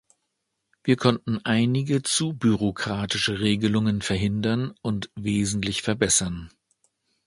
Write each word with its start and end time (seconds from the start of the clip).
Wir 0.83 0.95
konnten 0.95 1.37
einige 1.45 2.01
zu 2.01 2.33
bürokratische 2.33 3.39
Regelungen 3.39 4.01
verhindern 4.01 4.73
und 4.81 5.11
wesentlich 5.15 5.83
verbessern. 5.83 6.49